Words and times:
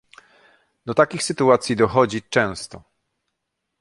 Do 0.85 0.93
takich 0.93 1.23
sytuacji 1.23 1.75
dochodzi 1.75 2.21
często 2.29 2.81